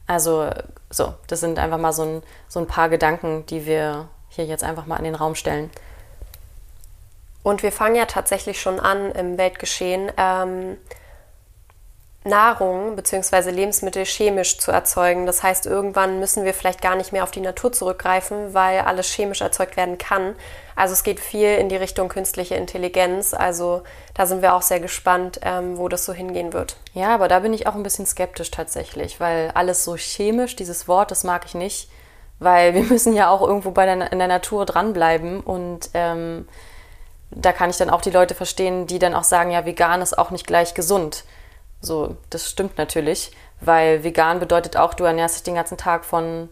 [0.06, 0.50] Also
[0.90, 4.64] so, das sind einfach mal so ein, so ein paar Gedanken, die wir hier jetzt
[4.64, 5.70] einfach mal in den Raum stellen.
[7.42, 10.10] Und wir fangen ja tatsächlich schon an im Weltgeschehen.
[10.16, 10.78] Ähm,
[12.24, 13.50] Nahrung bzw.
[13.50, 15.26] Lebensmittel chemisch zu erzeugen.
[15.26, 19.08] Das heißt, irgendwann müssen wir vielleicht gar nicht mehr auf die Natur zurückgreifen, weil alles
[19.12, 20.34] chemisch erzeugt werden kann.
[20.74, 23.34] Also es geht viel in die Richtung künstliche Intelligenz.
[23.34, 23.82] Also
[24.14, 26.76] da sind wir auch sehr gespannt, ähm, wo das so hingehen wird.
[26.94, 30.88] Ja, aber da bin ich auch ein bisschen skeptisch tatsächlich, weil alles so chemisch, dieses
[30.88, 31.90] Wort, das mag ich nicht,
[32.38, 36.48] weil wir müssen ja auch irgendwo bei der, in der Natur dranbleiben und ähm,
[37.30, 40.16] da kann ich dann auch die Leute verstehen, die dann auch sagen, ja, vegan ist
[40.16, 41.24] auch nicht gleich gesund.
[41.84, 46.48] So, das stimmt natürlich, weil vegan bedeutet auch, du ernährst dich den ganzen Tag von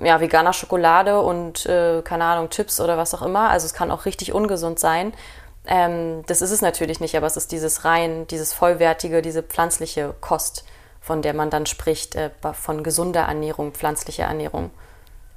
[0.00, 3.50] ja, veganer Schokolade und äh, keine Ahnung, Chips oder was auch immer.
[3.50, 5.12] Also es kann auch richtig ungesund sein.
[5.66, 10.14] Ähm, das ist es natürlich nicht, aber es ist dieses rein, dieses vollwertige, diese pflanzliche
[10.20, 10.64] Kost,
[11.00, 14.70] von der man dann spricht, äh, von gesunder Ernährung, pflanzlicher Ernährung.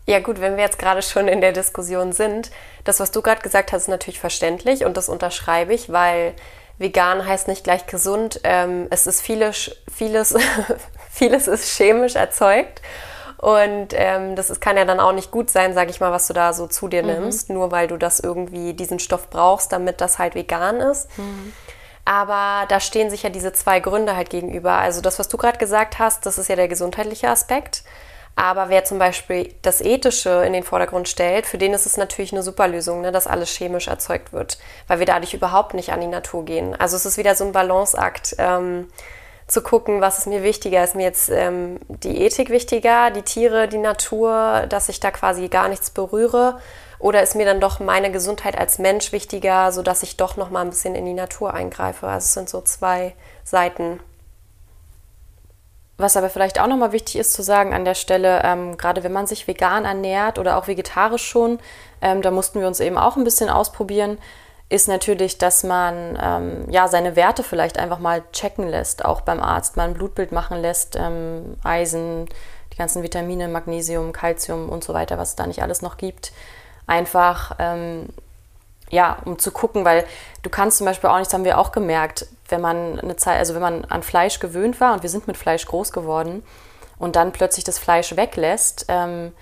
[0.06, 2.52] Ja gut, wenn wir jetzt gerade schon in der Diskussion sind,
[2.84, 6.34] das, was du gerade gesagt hast, ist natürlich verständlich und das unterschreibe ich, weil
[6.78, 8.42] vegan heißt nicht gleich gesund.
[8.44, 10.36] Ähm, es ist vieles, vieles,
[11.12, 12.82] vieles ist chemisch erzeugt.
[13.38, 16.28] Und ähm, das ist, kann ja dann auch nicht gut sein, sage ich mal, was
[16.28, 17.10] du da so zu dir mhm.
[17.10, 21.08] nimmst, nur weil du das irgendwie diesen Stoff brauchst, damit das halt vegan ist.
[21.18, 21.54] Mhm.
[22.04, 24.74] Aber da stehen sich ja diese zwei Gründe halt gegenüber.
[24.74, 27.84] Also das, was du gerade gesagt hast, das ist ja der gesundheitliche Aspekt.
[28.38, 32.32] Aber wer zum Beispiel das Ethische in den Vordergrund stellt, für den ist es natürlich
[32.32, 36.02] eine super Lösung, ne, dass alles chemisch erzeugt wird, weil wir dadurch überhaupt nicht an
[36.02, 36.76] die Natur gehen.
[36.80, 38.90] Also es ist wieder so ein Balanceakt, ähm,
[39.48, 40.84] zu gucken, was ist mir wichtiger.
[40.84, 45.48] Ist mir jetzt ähm, die Ethik wichtiger, die Tiere, die Natur, dass ich da quasi
[45.48, 46.60] gar nichts berühre?
[47.00, 50.62] Oder ist mir dann doch meine Gesundheit als Mensch wichtiger, sodass ich doch noch mal
[50.62, 52.08] ein bisschen in die Natur eingreife?
[52.08, 54.00] Also es sind so zwei Seiten.
[55.98, 59.12] Was aber vielleicht auch nochmal wichtig ist zu sagen an der Stelle, ähm, gerade wenn
[59.12, 61.60] man sich vegan ernährt oder auch vegetarisch schon,
[62.02, 64.20] ähm, da mussten wir uns eben auch ein bisschen ausprobieren,
[64.70, 69.42] ist natürlich, dass man ähm, ja seine Werte vielleicht einfach mal checken lässt, auch beim
[69.42, 72.28] Arzt mal ein Blutbild machen lässt, ähm, Eisen,
[72.74, 76.32] die ganzen Vitamine, Magnesium, Calcium und so weiter, was es da nicht alles noch gibt.
[76.86, 78.10] Einfach ähm,
[78.90, 80.06] ja, um zu gucken, weil
[80.44, 83.54] du kannst zum Beispiel auch nichts, haben wir auch gemerkt, wenn man eine Zeit, also
[83.54, 86.44] wenn man an Fleisch gewöhnt war und wir sind mit Fleisch groß geworden
[86.98, 89.34] und dann plötzlich das Fleisch weglässt, ähm,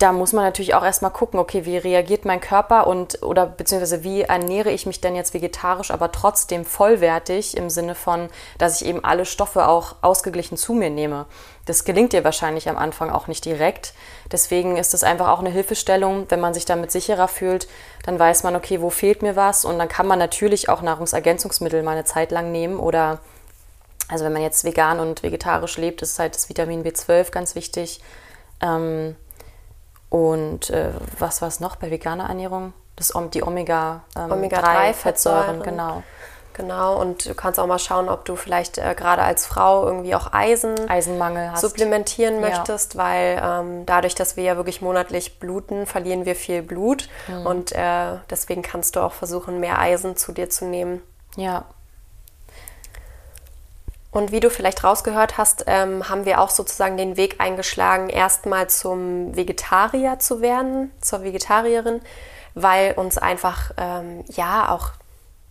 [0.00, 4.02] da muss man natürlich auch erstmal gucken, okay, wie reagiert mein Körper und oder beziehungsweise
[4.02, 8.88] wie ernähre ich mich denn jetzt vegetarisch, aber trotzdem vollwertig im Sinne von, dass ich
[8.88, 11.26] eben alle Stoffe auch ausgeglichen zu mir nehme.
[11.66, 13.92] Das gelingt dir wahrscheinlich am Anfang auch nicht direkt.
[14.32, 17.68] Deswegen ist es einfach auch eine Hilfestellung, wenn man sich damit sicherer fühlt,
[18.04, 21.82] dann weiß man, okay, wo fehlt mir was und dann kann man natürlich auch Nahrungsergänzungsmittel
[21.82, 23.18] mal eine Zeit lang nehmen oder
[24.08, 28.00] also wenn man jetzt vegan und vegetarisch lebt, ist halt das Vitamin B12 ganz wichtig.
[28.62, 29.14] Ähm,
[30.10, 32.74] und äh, was war es noch bei veganer Ernährung?
[32.96, 36.02] Das, die Omega-3-Fettsäuren, ähm, Omega genau.
[36.52, 40.14] Genau, und du kannst auch mal schauen, ob du vielleicht äh, gerade als Frau irgendwie
[40.14, 41.62] auch Eisen Eisenmangel hast.
[41.62, 43.00] supplementieren möchtest, ja.
[43.00, 47.08] weil ähm, dadurch, dass wir ja wirklich monatlich bluten, verlieren wir viel Blut.
[47.28, 47.46] Mhm.
[47.46, 51.00] Und äh, deswegen kannst du auch versuchen, mehr Eisen zu dir zu nehmen.
[51.36, 51.64] Ja,
[54.12, 58.68] und wie du vielleicht rausgehört hast, ähm, haben wir auch sozusagen den Weg eingeschlagen, erstmal
[58.68, 62.00] zum Vegetarier zu werden, zur Vegetarierin,
[62.54, 64.90] weil uns einfach ähm, ja auch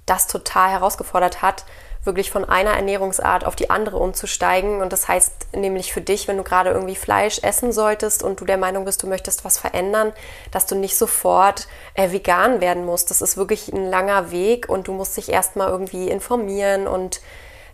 [0.05, 1.63] das total herausgefordert hat,
[2.03, 4.81] wirklich von einer Ernährungsart auf die andere umzusteigen.
[4.81, 8.45] Und das heißt nämlich für dich, wenn du gerade irgendwie Fleisch essen solltest und du
[8.45, 10.11] der Meinung bist, du möchtest was verändern,
[10.51, 13.09] dass du nicht sofort äh, vegan werden musst.
[13.09, 17.21] Das ist wirklich ein langer Weg und du musst dich erstmal irgendwie informieren und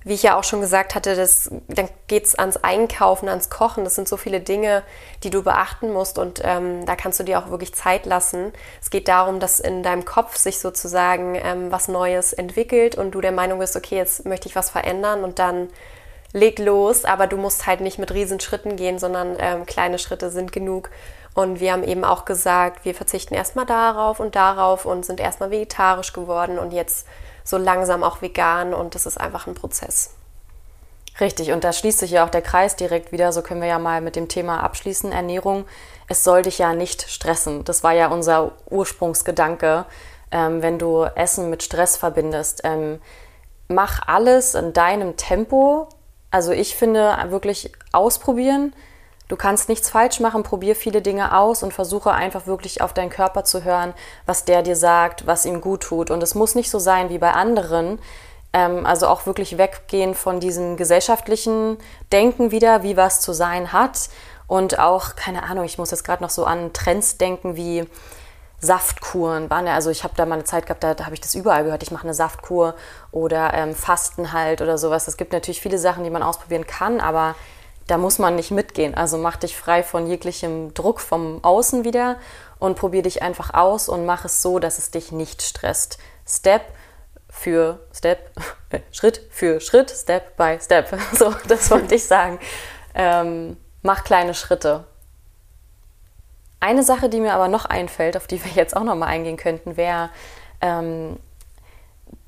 [0.06, 3.84] wie ich ja auch schon gesagt hatte, das, dann geht es ans Einkaufen, ans Kochen.
[3.84, 4.84] Das sind so viele Dinge,
[5.24, 8.54] die du beachten musst und ähm, da kannst du dir auch wirklich Zeit lassen.
[8.80, 13.20] Es geht darum, dass in deinem Kopf sich sozusagen ähm, was Neues entwickelt und du
[13.20, 15.70] der Meinung bist, okay, jetzt möchte ich was verändern und dann
[16.34, 20.30] leg los, aber du musst halt nicht mit riesen Schritten gehen, sondern ähm, kleine Schritte
[20.30, 20.92] sind genug.
[21.34, 25.50] Und wir haben eben auch gesagt, wir verzichten erstmal darauf und darauf und sind erstmal
[25.50, 27.08] vegetarisch geworden und jetzt
[27.46, 30.10] so langsam auch vegan und das ist einfach ein Prozess.
[31.22, 33.32] Richtig, und da schließt sich ja auch der Kreis direkt wieder.
[33.32, 35.14] So können wir ja mal mit dem Thema abschließen.
[35.14, 35.64] Ernährung,
[36.10, 37.64] es soll dich ja nicht stressen.
[37.64, 39.86] Das war ja unser Ursprungsgedanke,
[40.32, 42.62] ähm, wenn du Essen mit Stress verbindest.
[42.66, 43.00] Ähm,
[43.70, 45.88] mach alles in deinem Tempo.
[46.32, 48.74] Also ich finde wirklich ausprobieren
[49.28, 53.10] Du kannst nichts falsch machen, probier viele Dinge aus und versuche einfach wirklich auf deinen
[53.10, 53.94] Körper zu hören,
[54.26, 56.12] was der dir sagt, was ihm gut tut.
[56.12, 58.00] Und es muss nicht so sein wie bei anderen.
[58.54, 61.78] Ähm, also auch wirklich weggehen von diesem gesellschaftlichen
[62.12, 64.10] Denken wieder, wie was zu sein hat.
[64.48, 67.86] Und auch, keine Ahnung, ich muss jetzt gerade noch so an Trends denken wie
[68.62, 71.36] Saftkuren waren also ich habe da mal eine Zeit gehabt, da, da habe ich das
[71.36, 72.74] überall gehört, ich mache eine Saftkur
[73.12, 75.08] oder ähm, Fasten halt oder sowas.
[75.08, 77.36] Es gibt natürlich viele Sachen, die man ausprobieren kann, aber
[77.88, 78.96] da muss man nicht mitgehen.
[78.96, 82.18] Also mach dich frei von jeglichem Druck vom Außen wieder
[82.60, 86.00] und probier dich einfach aus und mach es so, dass es dich nicht stresst.
[86.28, 86.64] Step
[87.30, 88.32] für Step,
[88.92, 90.98] Schritt für Schritt, Step by Step.
[91.14, 92.40] So, das wollte ich sagen.
[92.94, 94.86] Ähm, mach kleine Schritte.
[96.60, 99.38] Eine Sache, die mir aber noch einfällt, auf die wir jetzt auch noch mal eingehen
[99.38, 100.10] könnten, wäre
[100.62, 101.18] ähm,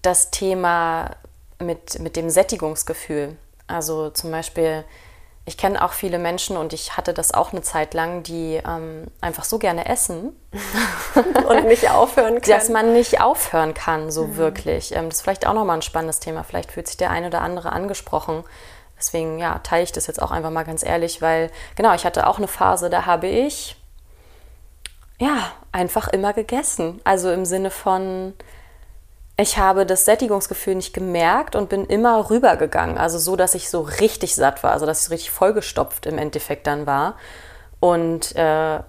[0.04, 1.15] das Thema
[1.60, 3.36] mit, mit dem Sättigungsgefühl.
[3.65, 4.84] Also zum Beispiel
[5.48, 9.06] ich kenne auch viele Menschen und ich hatte das auch eine Zeit lang, die ähm,
[9.22, 10.36] einfach so gerne essen
[11.48, 12.60] und nicht aufhören können.
[12.60, 14.36] Dass man nicht aufhören kann, so mhm.
[14.36, 14.94] wirklich.
[14.94, 16.44] Ähm, das ist vielleicht auch nochmal ein spannendes Thema.
[16.44, 18.44] Vielleicht fühlt sich der eine oder andere angesprochen.
[18.98, 22.28] Deswegen ja, teile ich das jetzt auch einfach mal ganz ehrlich, weil genau, ich hatte
[22.28, 23.78] auch eine Phase, da habe ich
[25.18, 27.00] ja einfach immer gegessen.
[27.06, 28.34] Also im Sinne von,
[29.39, 32.97] ich habe das Sättigungsgefühl nicht gemerkt und bin immer rübergegangen.
[32.97, 36.65] Also so, dass ich so richtig satt war, also dass ich richtig vollgestopft im Endeffekt
[36.65, 37.15] dann war.
[37.80, 38.80] Und äh,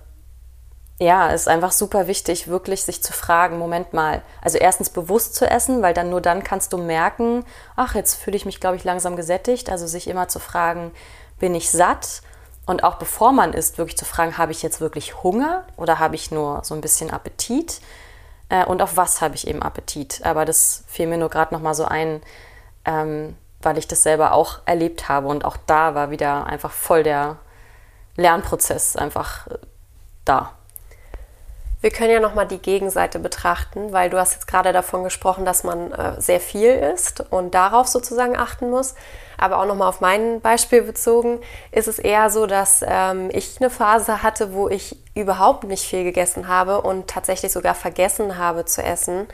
[1.01, 5.35] ja, es ist einfach super wichtig, wirklich sich zu fragen, Moment mal, also erstens bewusst
[5.35, 7.45] zu essen, weil dann nur dann kannst du merken,
[7.77, 9.71] ach, jetzt fühle ich mich, glaube ich, langsam gesättigt.
[9.71, 10.93] Also sich immer zu fragen,
[11.39, 12.23] bin ich satt?
[12.65, 16.17] Und auch bevor man isst, wirklich zu fragen, habe ich jetzt wirklich Hunger oder habe
[16.17, 17.81] ich nur so ein bisschen Appetit?
[18.49, 20.21] Äh, und auf was habe ich eben Appetit.
[20.25, 22.23] Aber das fiel mir nur gerade noch mal so ein,
[22.85, 27.03] ähm, weil ich das selber auch erlebt habe und auch da war wieder einfach voll
[27.03, 27.37] der
[28.17, 29.59] Lernprozess einfach äh,
[30.25, 30.58] da.
[31.81, 35.63] Wir können ja nochmal die Gegenseite betrachten, weil du hast jetzt gerade davon gesprochen, dass
[35.63, 38.97] man äh, sehr viel isst und darauf sozusagen achten muss.
[39.37, 41.39] Aber auch nochmal auf mein Beispiel bezogen,
[41.71, 46.03] ist es eher so, dass ähm, ich eine Phase hatte, wo ich überhaupt nicht viel
[46.03, 49.29] gegessen habe und tatsächlich sogar vergessen habe zu essen.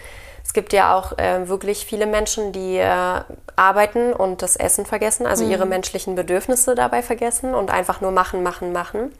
[0.44, 3.20] Es gibt ja auch äh, wirklich viele Menschen, die äh,
[3.57, 5.52] arbeiten und das Essen vergessen, also mhm.
[5.52, 9.12] ihre menschlichen Bedürfnisse dabei vergessen und einfach nur machen, machen, machen.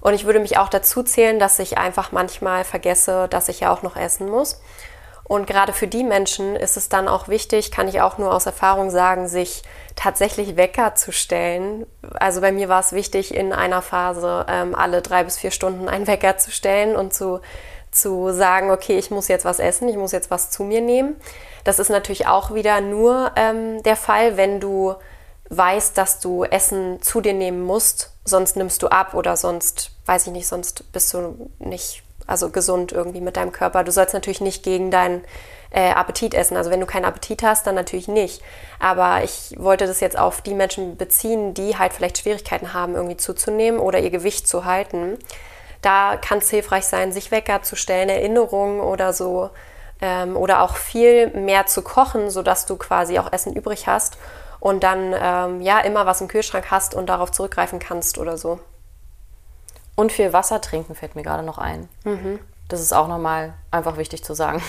[0.00, 3.72] Und ich würde mich auch dazu zählen, dass ich einfach manchmal vergesse, dass ich ja
[3.72, 4.60] auch noch essen muss.
[5.30, 8.46] Und gerade für die Menschen ist es dann auch wichtig, kann ich auch nur aus
[8.46, 9.62] Erfahrung sagen, sich
[9.94, 11.86] tatsächlich Wecker zu stellen.
[12.18, 15.88] Also bei mir war es wichtig, in einer Phase ähm, alle drei bis vier Stunden
[15.88, 17.40] einen Wecker zu stellen und zu,
[17.92, 21.14] zu sagen, okay, ich muss jetzt was essen, ich muss jetzt was zu mir nehmen.
[21.62, 24.96] Das ist natürlich auch wieder nur ähm, der Fall, wenn du
[25.50, 30.28] weißt, dass du Essen zu dir nehmen musst sonst nimmst du ab oder sonst, weiß
[30.28, 33.82] ich nicht, sonst bist du nicht also gesund irgendwie mit deinem Körper.
[33.82, 35.24] Du sollst natürlich nicht gegen deinen
[35.70, 36.56] äh, Appetit essen.
[36.56, 38.40] Also wenn du keinen Appetit hast, dann natürlich nicht.
[38.78, 43.16] Aber ich wollte das jetzt auf die Menschen beziehen, die halt vielleicht Schwierigkeiten haben, irgendwie
[43.16, 45.18] zuzunehmen oder ihr Gewicht zu halten.
[45.82, 49.50] Da kann es hilfreich sein, sich Wecker zu stellen, Erinnerungen oder so.
[50.00, 54.16] Ähm, oder auch viel mehr zu kochen, sodass du quasi auch Essen übrig hast
[54.60, 58.60] und dann ähm, ja immer was im Kühlschrank hast und darauf zurückgreifen kannst oder so.
[59.96, 61.88] Und viel Wasser trinken fällt mir gerade noch ein.
[62.04, 62.38] Mhm.
[62.68, 64.62] Das ist auch nochmal einfach wichtig zu sagen.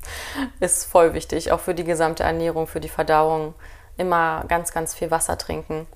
[0.60, 3.54] ist voll wichtig, auch für die gesamte Ernährung, für die Verdauung.
[3.96, 5.86] Immer ganz, ganz viel Wasser trinken.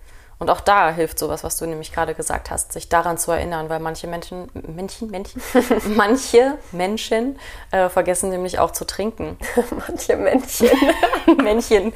[0.43, 3.69] Und auch da hilft sowas, was du nämlich gerade gesagt hast, sich daran zu erinnern,
[3.69, 5.41] weil manche Menschen, Männchen, Männchen,
[5.95, 7.39] manche Menschen
[7.71, 9.39] äh, vergessen nämlich auch zu trinken.
[9.87, 10.69] manche Männchen.
[11.41, 11.93] Männchen.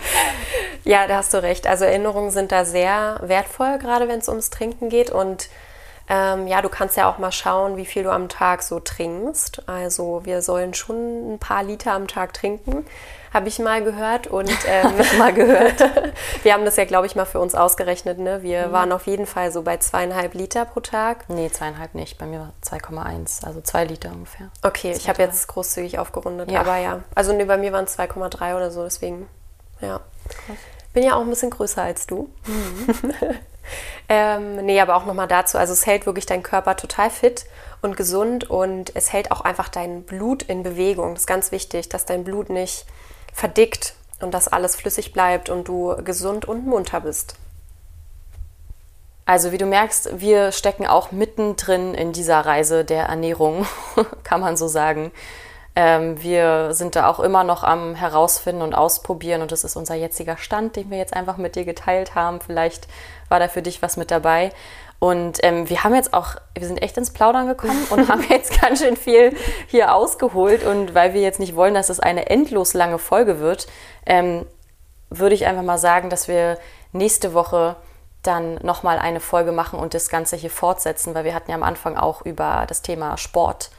[0.84, 1.66] Ja, da hast du recht.
[1.66, 5.10] Also Erinnerungen sind da sehr wertvoll, gerade wenn es ums Trinken geht.
[5.10, 5.48] Und
[6.08, 9.68] ähm, ja, du kannst ja auch mal schauen, wie viel du am Tag so trinkst.
[9.68, 12.86] Also wir sollen schon ein paar Liter am Tag trinken
[13.36, 14.26] habe ich mal gehört.
[14.26, 15.78] Und ähm, mal gehört.
[16.42, 18.18] wir haben das ja, glaube ich, mal für uns ausgerechnet.
[18.18, 18.42] Ne?
[18.42, 18.72] Wir mhm.
[18.72, 21.28] waren auf jeden Fall so bei zweieinhalb Liter pro Tag.
[21.28, 22.18] Nee, zweieinhalb nicht.
[22.18, 24.50] Bei mir war 2,1, also zwei Liter ungefähr.
[24.62, 26.50] Okay, ich habe jetzt großzügig aufgerundet.
[26.50, 26.60] Ja.
[26.60, 29.28] Aber ja, also nee, bei mir waren es 2,3 oder so, deswegen,
[29.80, 30.00] ja.
[30.28, 30.56] Krass.
[30.92, 32.30] Bin ja auch ein bisschen größer als du.
[32.46, 33.12] Mhm.
[34.08, 37.44] ähm, nee, aber auch nochmal dazu, also es hält wirklich deinen Körper total fit
[37.82, 41.12] und gesund und es hält auch einfach dein Blut in Bewegung.
[41.12, 42.86] Das ist ganz wichtig, dass dein Blut nicht
[43.36, 47.36] verdickt und dass alles flüssig bleibt und du gesund und munter bist.
[49.26, 53.66] Also wie du merkst, wir stecken auch mittendrin in dieser Reise der Ernährung,
[54.24, 55.12] kann man so sagen.
[55.74, 59.96] Ähm, wir sind da auch immer noch am Herausfinden und Ausprobieren und das ist unser
[59.96, 62.40] jetziger Stand, den wir jetzt einfach mit dir geteilt haben.
[62.40, 62.88] Vielleicht
[63.28, 64.52] war da für dich was mit dabei.
[64.98, 68.60] Und ähm, wir haben jetzt auch, wir sind echt ins Plaudern gekommen und haben jetzt
[68.60, 70.64] ganz schön viel hier ausgeholt.
[70.64, 73.66] Und weil wir jetzt nicht wollen, dass es eine endlos lange Folge wird,
[74.06, 74.46] ähm,
[75.10, 76.58] würde ich einfach mal sagen, dass wir
[76.92, 77.76] nächste Woche
[78.22, 81.62] dann nochmal eine Folge machen und das Ganze hier fortsetzen, weil wir hatten ja am
[81.62, 83.70] Anfang auch über das Thema Sport,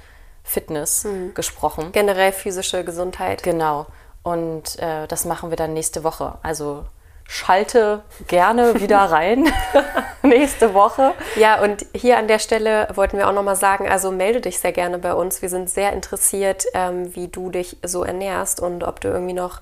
[0.44, 1.34] Fitness mhm.
[1.34, 1.92] gesprochen.
[1.92, 3.44] Generell physische Gesundheit.
[3.44, 3.88] Genau.
[4.24, 6.38] Und äh, das machen wir dann nächste Woche.
[6.42, 6.86] Also
[7.28, 9.52] schalte gerne wieder rein
[10.24, 11.14] nächste Woche.
[11.36, 14.72] Ja, und hier an der Stelle wollten wir auch nochmal sagen, also melde dich sehr
[14.72, 15.42] gerne bei uns.
[15.42, 19.62] Wir sind sehr interessiert, ähm, wie du dich so ernährst und ob du irgendwie noch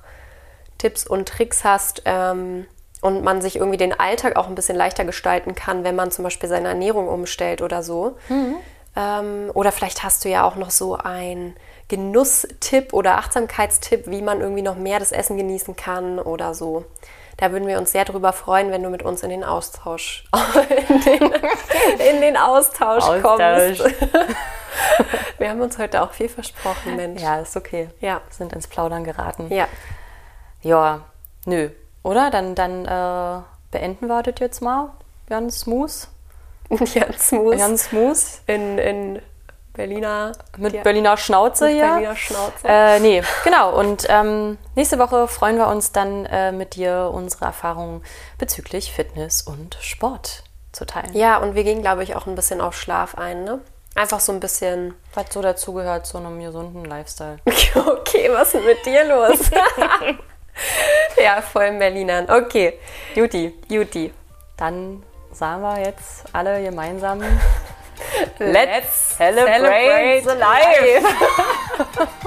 [0.77, 2.67] Tipps und Tricks hast ähm,
[3.01, 6.23] und man sich irgendwie den Alltag auch ein bisschen leichter gestalten kann, wenn man zum
[6.23, 8.17] Beispiel seine Ernährung umstellt oder so.
[8.29, 8.55] Mhm.
[8.95, 11.55] Ähm, oder vielleicht hast du ja auch noch so ein
[11.87, 16.85] Genusstipp oder Achtsamkeitstipp, wie man irgendwie noch mehr das Essen genießen kann oder so.
[17.37, 20.23] Da würden wir uns sehr darüber freuen, wenn du mit uns in den Austausch,
[20.87, 21.31] in den,
[21.99, 23.79] in den Austausch, Austausch.
[23.79, 24.01] kommst.
[25.37, 27.21] wir haben uns heute auch viel versprochen, Mensch.
[27.21, 27.89] Ja, ist okay.
[27.99, 28.21] Ja.
[28.29, 29.53] Sind ins Plaudern geraten.
[29.53, 29.67] Ja.
[30.61, 31.01] Ja,
[31.45, 31.69] nö.
[32.03, 32.29] Oder?
[32.31, 34.91] Dann, dann äh, beenden wir das jetzt mal.
[35.27, 36.07] Ganz smooth.
[36.69, 37.57] Ganz smooth.
[37.57, 38.17] Ganz smooth.
[38.47, 39.21] In, in
[39.75, 40.31] Berliner.
[40.57, 40.83] Mit ja.
[40.83, 41.85] Berliner Schnauze mit hier.
[41.85, 42.67] Berliner Schnauze.
[42.67, 43.77] Äh, nee, genau.
[43.77, 48.03] Und ähm, nächste Woche freuen wir uns dann äh, mit dir unsere Erfahrungen
[48.37, 51.13] bezüglich Fitness und Sport zu teilen.
[51.13, 53.59] Ja, und wir gehen, glaube ich, auch ein bisschen auf Schlaf ein, ne?
[53.95, 54.93] Einfach so ein bisschen.
[55.13, 57.37] Was so dazugehört zu einem gesunden Lifestyle.
[57.45, 59.39] okay, was ist mit dir los?
[61.23, 62.29] ja, voll in Berlinern.
[62.29, 62.77] Okay.
[63.15, 63.53] Juti.
[63.69, 64.13] Juti.
[64.57, 67.21] Dann sagen wir jetzt alle gemeinsam.
[68.39, 72.21] Let's celebrate, celebrate the life.